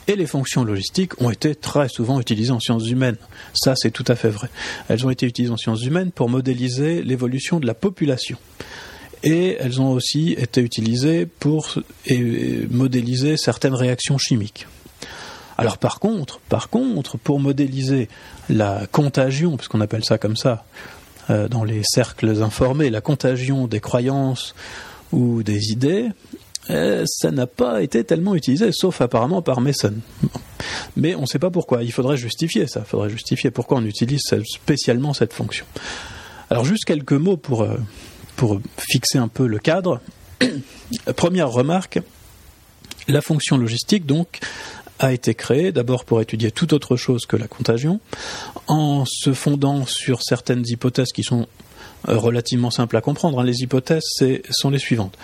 [0.07, 3.17] Et les fonctions logistiques ont été très souvent utilisées en sciences humaines.
[3.53, 4.49] Ça, c'est tout à fait vrai.
[4.89, 8.37] Elles ont été utilisées en sciences humaines pour modéliser l'évolution de la population.
[9.23, 11.75] Et elles ont aussi été utilisées pour
[12.69, 14.67] modéliser certaines réactions chimiques.
[15.57, 18.09] Alors par contre, par contre, pour modéliser
[18.49, 20.65] la contagion, puisqu'on appelle ça comme ça
[21.29, 24.53] euh, dans les cercles informés, la contagion des croyances
[25.11, 26.09] ou des idées,
[26.69, 29.93] euh, ça n'a pas été tellement utilisé, sauf apparemment par Mason.
[30.95, 31.83] Mais on ne sait pas pourquoi.
[31.83, 32.81] Il faudrait justifier ça.
[32.85, 35.65] Il faudrait justifier pourquoi on utilise spécialement cette fonction.
[36.49, 37.77] Alors juste quelques mots pour, euh,
[38.35, 40.01] pour fixer un peu le cadre.
[41.15, 41.99] Première remarque,
[43.07, 44.39] la fonction logistique, donc,
[44.99, 47.99] a été créée d'abord pour étudier toute autre chose que la contagion,
[48.67, 51.47] en se fondant sur certaines hypothèses qui sont
[52.07, 53.39] relativement simples à comprendre.
[53.39, 53.43] Hein.
[53.43, 54.03] Les hypothèses
[54.49, 55.17] sont les suivantes.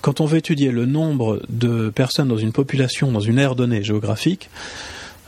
[0.00, 3.82] Quand on veut étudier le nombre de personnes dans une population, dans une aire donnée
[3.82, 4.48] géographique,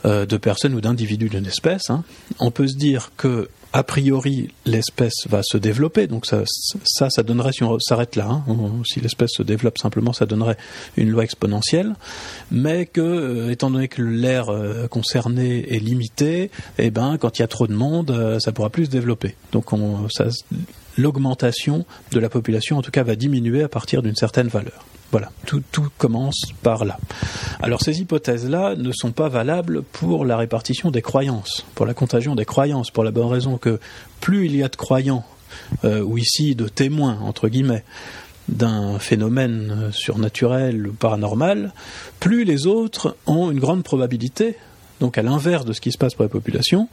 [0.05, 2.03] euh, de personnes ou d'individus d'une espèce, hein,
[2.39, 6.43] on peut se dire que a priori, l'espèce va se développer, donc ça,
[6.85, 10.55] ça, donnerait, si on s'arrête là, hein, si l'espèce se développe simplement, ça donnerait
[10.95, 11.93] une loi exponentielle,
[12.51, 17.41] mais que, euh, étant donné que l'air euh, concerné est limité, eh ben, quand il
[17.41, 19.35] y a trop de monde, euh, ça pourra plus se développer.
[19.51, 19.65] Donc,
[20.97, 24.85] l'augmentation de la population, en tout cas, va diminuer à partir d'une certaine valeur.
[25.11, 25.63] Voilà, tout,
[25.97, 26.97] commence par là.
[27.61, 32.35] Alors ces hypothèses-là ne sont pas valables pour la répartition des croyances, pour la contagion
[32.35, 33.79] des croyances, pour la bonne raison que
[34.19, 35.23] plus il y a de croyants,
[35.85, 37.83] euh, ou ici de témoins, entre guillemets,
[38.49, 41.73] d'un phénomène surnaturel ou paranormal,
[42.19, 44.57] plus les autres ont une grande probabilité
[44.99, 46.87] donc à l'inverse de ce qui se passe pour la population,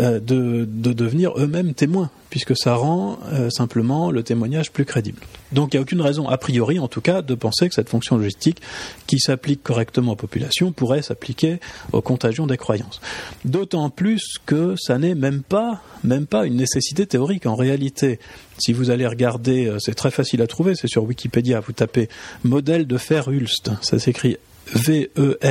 [0.00, 5.20] euh, de, devenir eux-mêmes témoins, puisque ça rend euh, simplement le témoignage plus crédible.
[5.52, 7.88] Donc il n'y a aucune raison, a priori en tout cas, de penser que cette
[7.88, 8.60] fonction logistique,
[9.06, 11.60] qui s'applique correctement aux populations, pourrait s'appliquer
[11.92, 13.00] aux contagions des croyances.
[13.44, 17.46] D'autant plus que ça n'est même pas, même pas une nécessité théorique.
[17.46, 18.18] En réalité,
[18.58, 22.08] si vous allez regarder, euh, c'est très facile à trouver, c'est sur Wikipédia, vous tapez
[22.44, 24.36] modèle de Fer-Hulst, ça s'écrit
[24.74, 25.42] V-E-R-H-U-L-S-T.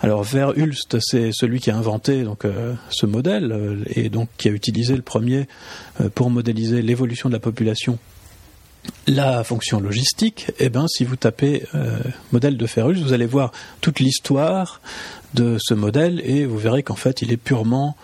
[0.00, 4.50] Alors Verhulst, c'est celui qui a inventé euh, ce modèle euh, et donc qui a
[4.50, 5.46] utilisé le premier
[6.00, 7.98] euh, pour modéliser l'évolution de la population.
[9.06, 11.62] La fonction logistique, eh ben, si vous tapez
[12.32, 14.80] modèle de Verhulst, vous allez voir toute l'histoire
[15.34, 17.96] de ce modèle et vous verrez qu'en fait, il est purement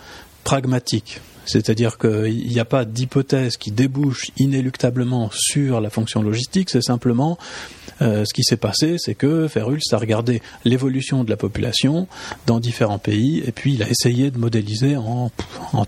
[0.45, 1.21] pragmatique.
[1.47, 7.39] C'est-à-dire qu'il n'y a pas d'hypothèse qui débouche inéluctablement sur la fonction logistique, c'est simplement
[8.01, 12.07] euh, ce qui s'est passé, c'est que Ferrulst a regardé l'évolution de la population
[12.47, 15.31] dans différents pays, et puis il a essayé de modéliser en,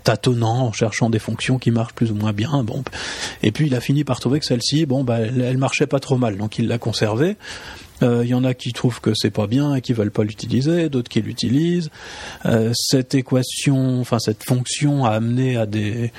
[0.03, 2.63] tâtonnant, en cherchant des fonctions qui marchent plus ou moins bien.
[2.63, 2.83] Bon,
[3.43, 6.17] et puis il a fini par trouver que celle-ci, bon, bah, elle, marchait pas trop
[6.17, 7.37] mal, donc il l'a conservée.
[8.01, 10.23] Il euh, y en a qui trouvent que c'est pas bien et qui veulent pas
[10.23, 11.91] l'utiliser, d'autres qui l'utilisent.
[12.45, 16.11] Euh, cette équation, enfin cette fonction a amené à des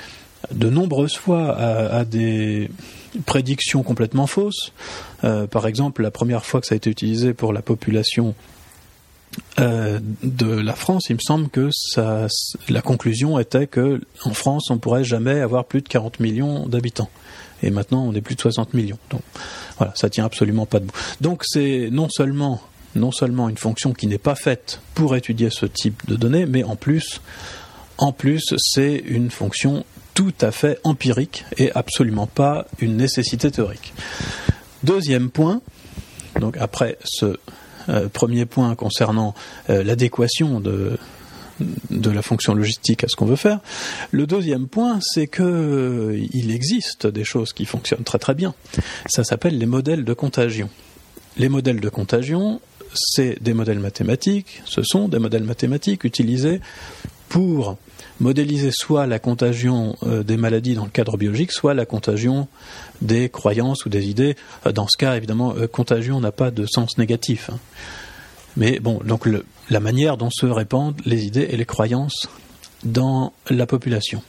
[0.51, 2.69] de nombreuses fois à, des
[3.25, 4.73] prédictions complètement fausses.
[5.23, 8.35] Euh, par exemple, la première fois que ça a été utilisé pour la population
[9.57, 11.69] de la France, il me semble que
[12.69, 17.09] la conclusion était que en France, on pourrait jamais avoir plus de 40 millions d'habitants
[17.63, 18.99] et maintenant on est plus de 60 millions.
[19.09, 19.21] Donc
[19.77, 20.93] voilà, ça tient absolument pas debout.
[21.21, 22.59] Donc c'est non seulement
[22.95, 27.19] une fonction qui n'est pas faite pour étudier ce type de données, mais en plus,
[28.57, 33.93] c'est une fonction tout à fait empirique et absolument pas une nécessité théorique.
[34.83, 35.61] Deuxième point,
[36.39, 37.37] donc après ce
[37.89, 39.33] euh, premier point concernant
[39.69, 40.97] euh, l'adéquation de,
[41.89, 43.59] la fonction logistique à ce qu'on veut faire.
[44.11, 48.53] Le deuxième point, c'est que euh, il existe des choses qui fonctionnent très très bien.
[49.07, 50.69] Ça s'appelle les modèles de contagion.
[51.37, 52.61] Les modèles de contagion,
[52.93, 56.61] c'est des modèles mathématiques, ce sont des modèles mathématiques utilisés
[57.33, 57.77] pour
[58.19, 62.47] modéliser soit la contagion euh, des maladies dans le cadre biologique, soit la contagion
[63.01, 64.35] des croyances ou des idées.
[64.67, 67.49] Euh, dans ce cas, évidemment, contagion n'a pas de sens négatif.
[67.51, 67.57] Hein.
[68.55, 69.27] Mais bon, donc
[69.71, 72.29] la manière dont se répandent les idées et les croyances
[72.83, 74.21] dans la population.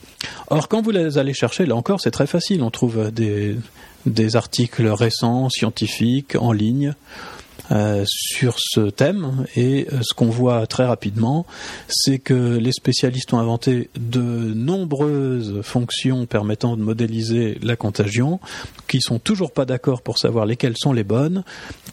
[0.46, 2.62] Or, quand vous les allez chercher, là encore, c'est très facile.
[2.62, 6.94] On trouve des articles récents, scientifiques, en ligne,
[7.70, 11.46] euh, sur ce thème et euh, ce qu'on voit très rapidement,
[11.88, 18.38] c'est que les spécialistes ont inventé de nombreuses fonctions permettant de modéliser la contagion,
[18.86, 21.42] qui sont toujours pas d'accord pour savoir lesquelles sont les bonnes,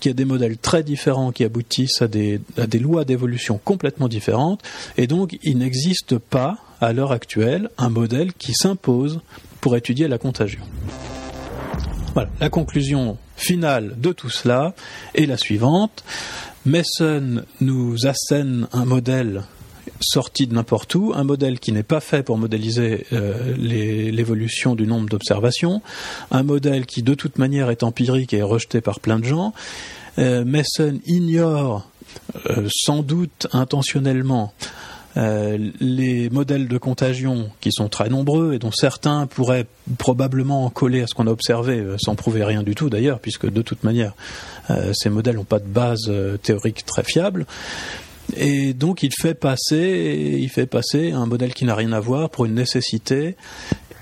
[0.01, 3.60] qu'il y a des modèles très différents qui aboutissent à des, à des lois d'évolution
[3.63, 4.62] complètement différentes,
[4.97, 9.21] et donc il n'existe pas à l'heure actuelle un modèle qui s'impose
[9.62, 10.62] pour étudier la contagion.
[12.13, 14.73] Voilà, la conclusion finale de tout cela
[15.15, 16.04] est la suivante.
[16.65, 19.43] Mason nous assène un modèle
[19.99, 24.88] sorti de n'importe où, un modèle qui n'est pas fait pour modéliser euh, l'évolution du
[24.88, 25.82] nombre d'observations,
[26.32, 29.54] un modèle qui de toute manière est empirique et est rejeté par plein de gens.
[30.19, 30.45] Euh,
[31.06, 31.89] ignore
[32.49, 34.54] euh, sans doute intentionnellement
[35.17, 39.65] euh, les modèles de contagion qui sont très nombreux et dont certains pourraient
[39.97, 43.52] probablement coller à ce qu'on a observé euh, sans prouver rien du tout d'ailleurs, puisque
[43.52, 44.13] de toute manière
[44.69, 47.45] euh, ces modèles n'ont pas de base théorique très fiable.
[48.38, 52.30] Et donc il fait passer, il fait passer un modèle qui n'a rien à voir
[52.30, 53.36] pour une nécessité.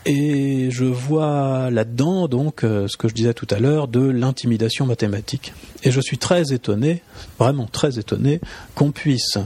[0.06, 5.54] Et je vois là-dedans donc ce que je disais tout à l'heure de l'intimidation mathématique.
[5.84, 7.02] Et je suis très étonné,
[7.38, 8.40] vraiment très étonné,
[8.76, 9.38] qu'on puisse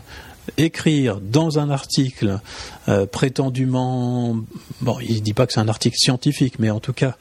[0.57, 2.39] écrire dans un article
[2.87, 4.37] euh, prétendument,
[4.81, 7.15] bon, il ne dit pas que c'est un article scientifique, mais en tout cas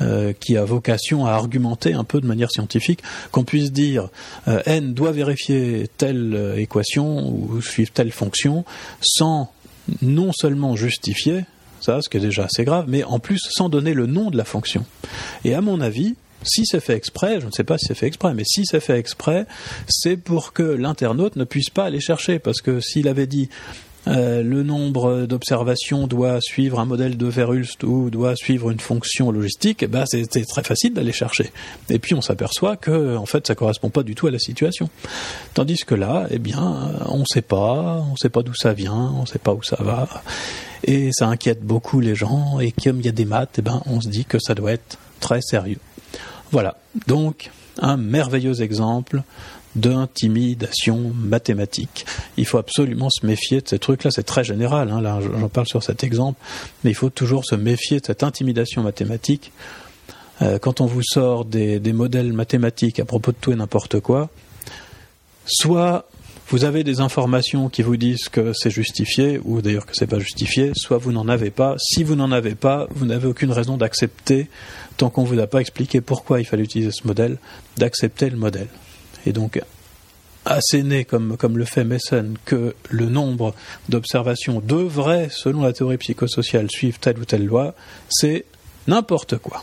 [0.00, 3.02] euh, qui a vocation à argumenter un peu de manière scientifique,
[3.32, 4.10] qu'on puisse dire
[4.46, 8.64] euh, n doit vérifier telle équation ou suivre telle fonction,
[9.00, 9.52] sans
[10.02, 11.44] non seulement justifier
[11.80, 14.36] ça, ce qui est déjà assez grave, mais en plus sans donner le nom de
[14.36, 14.84] la fonction.
[15.44, 18.06] Et à mon avis, si c'est fait exprès, je ne sais pas si c'est fait
[18.06, 19.46] exprès, mais si c'est fait exprès,
[19.88, 23.48] c'est pour que l'internaute ne puisse pas aller chercher, parce que s'il avait dit
[24.06, 29.30] euh, le nombre d'observations doit suivre un modèle de Verhulst ou doit suivre une fonction
[29.30, 31.50] logistique, eh ben c'est très facile d'aller chercher.
[31.90, 34.88] Et puis on s'aperçoit que en fait ça correspond pas du tout à la situation.
[35.52, 38.72] Tandis que là, eh bien, on ne sait pas, on ne sait pas d'où ça
[38.72, 40.08] vient, on ne sait pas où ça va,
[40.84, 42.60] et ça inquiète beaucoup les gens.
[42.60, 44.72] Et comme il y a des maths, eh ben on se dit que ça doit
[44.72, 45.80] être très sérieux.
[46.50, 49.22] Voilà, donc un merveilleux exemple
[49.76, 52.06] d'intimidation mathématique.
[52.36, 55.66] Il faut absolument se méfier de ces trucs-là, c'est très général, hein, là j'en parle
[55.66, 56.40] sur cet exemple,
[56.82, 59.52] mais il faut toujours se méfier de cette intimidation mathématique.
[60.40, 64.00] Euh, quand on vous sort des, des modèles mathématiques à propos de tout et n'importe
[64.00, 64.30] quoi,
[65.46, 66.08] soit
[66.48, 70.18] vous avez des informations qui vous disent que c'est justifié, ou d'ailleurs que c'est pas
[70.18, 71.76] justifié, soit vous n'en avez pas.
[71.78, 74.48] Si vous n'en avez pas, vous n'avez aucune raison d'accepter
[74.96, 77.36] tant qu'on vous a pas expliqué pourquoi il fallait utiliser ce modèle,
[77.76, 78.68] d'accepter le modèle.
[79.26, 79.60] Et donc,
[80.46, 83.54] asséner, comme, comme le fait Mason, que le nombre
[83.90, 87.74] d'observations devrait, selon la théorie psychosociale, suivre telle ou telle loi,
[88.08, 88.46] c'est
[88.86, 89.62] n'importe quoi.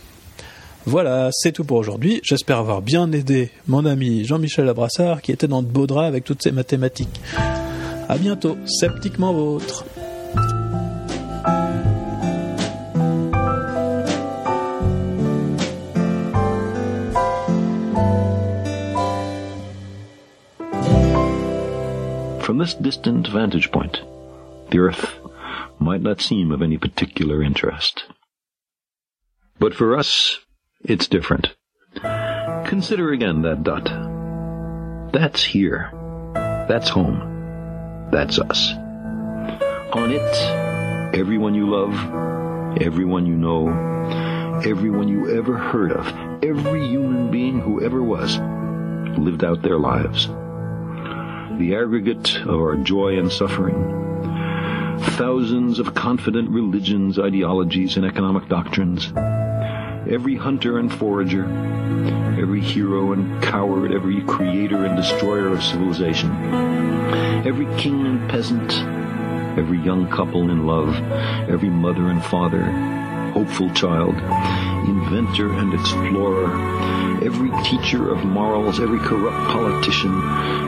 [0.88, 2.22] Voilà, c'est tout pour aujourd'hui.
[2.24, 6.24] J'espère avoir bien aidé mon ami Jean-Michel Abrassard qui était dans de beaux draps avec
[6.24, 7.22] toutes ses mathématiques.
[8.08, 9.84] A bientôt, sceptiquement vôtre.
[22.42, 24.04] From this distant vantage point,
[24.70, 25.20] the Earth
[25.80, 28.06] might not seem of any particular interest.
[29.60, 30.45] But for us,
[30.88, 31.56] it's different.
[32.66, 33.86] Consider again that dot.
[35.12, 35.92] That's here.
[36.34, 38.10] That's home.
[38.12, 38.72] That's us.
[39.94, 43.68] On it, everyone you love, everyone you know,
[44.66, 46.08] everyone you ever heard of,
[46.44, 48.38] every human being who ever was,
[49.18, 50.28] lived out their lives
[51.58, 54.04] the aggregate of our joy and suffering.
[55.18, 59.14] Thousands of confident religions, ideologies, and economic doctrines.
[60.08, 61.46] Every hunter and forager,
[62.40, 66.30] every hero and coward, every creator and destroyer of civilization.
[67.44, 68.72] Every king and peasant,
[69.58, 70.96] every young couple in love,
[71.50, 72.66] every mother and father,
[73.32, 74.14] hopeful child,
[74.88, 76.54] inventor and explorer,
[77.26, 80.14] every teacher of morals, every corrupt politician,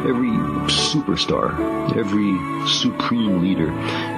[0.10, 0.32] every
[0.66, 3.72] superstar, every supreme leader,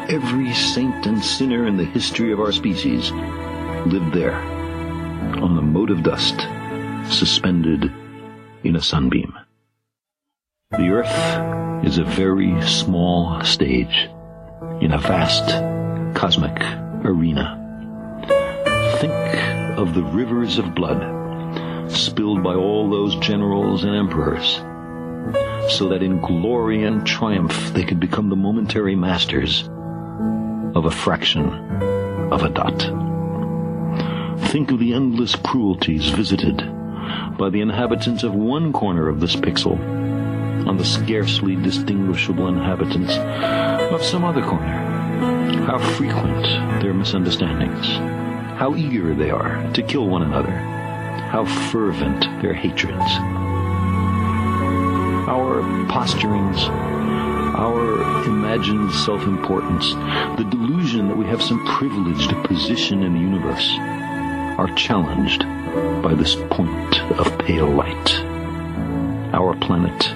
[0.10, 3.12] every saint and sinner in the history of our species
[3.86, 4.59] lived there
[5.70, 6.48] mote of dust
[7.14, 7.92] suspended
[8.64, 9.38] in a sunbeam.
[10.72, 14.10] The earth is a very small stage
[14.82, 15.48] in a vast
[16.18, 16.60] cosmic
[17.06, 17.56] arena.
[19.00, 19.14] Think
[19.78, 24.56] of the rivers of blood spilled by all those generals and emperors
[25.72, 29.70] so that in glory and triumph they could become the momentary masters
[30.76, 31.48] of a fraction
[32.32, 33.19] of a dot.
[34.50, 36.58] Think of the endless cruelties visited
[37.38, 39.78] by the inhabitants of one corner of this pixel
[40.68, 43.14] on the scarcely distinguishable inhabitants
[43.94, 44.66] of some other corner.
[45.68, 47.86] How frequent their misunderstandings,
[48.58, 53.12] how eager they are to kill one another, how fervent their hatreds.
[55.30, 56.68] Our posturings,
[57.56, 59.94] our imagined self-importance,
[60.40, 63.99] the delusion that we have some privileged position in the universe,
[64.60, 65.40] are challenged
[66.04, 68.20] by this point of pale light.
[69.34, 70.10] Our planet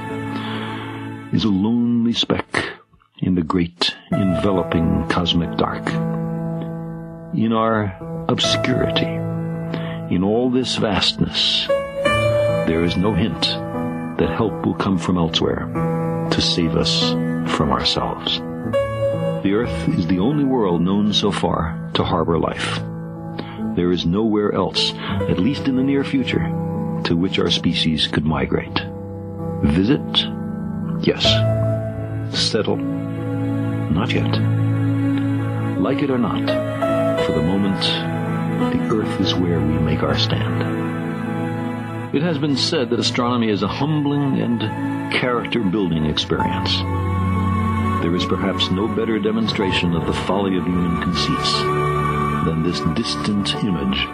[1.34, 2.74] is a lonely speck
[3.20, 5.88] in the great enveloping cosmic dark.
[7.34, 7.96] In our
[8.28, 9.06] obscurity,
[10.14, 11.66] in all this vastness,
[12.68, 13.44] there is no hint
[14.20, 15.70] that help will come from elsewhere
[16.32, 17.12] to save us
[17.56, 18.40] from ourselves.
[18.40, 22.82] The Earth is the only world known so far to harbor life.
[23.76, 26.48] There is nowhere else, at least in the near future,
[27.06, 28.80] to which our species could migrate.
[29.64, 30.28] Visit?
[31.02, 31.24] Yes.
[32.38, 32.78] Settle?
[32.78, 34.30] Not yet.
[35.80, 36.46] Like it or not,
[37.26, 37.82] for the moment,
[38.74, 42.16] the earth is where we make our stand.
[42.16, 46.78] It has been said that astronomy is a humbling and character-building experience.
[48.04, 51.93] There is perhaps no better demonstration of the folly of human conceits
[52.44, 54.06] than this distant image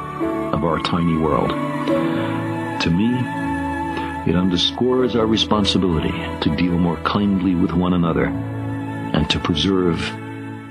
[0.54, 1.50] of our tiny world.
[1.50, 6.12] To me, it underscores our responsibility
[6.42, 10.02] to deal more kindly with one another and to preserve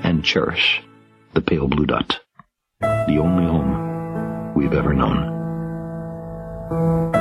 [0.05, 0.81] and cherish
[1.35, 2.21] the pale blue dot,
[2.81, 7.18] the only home we've ever known.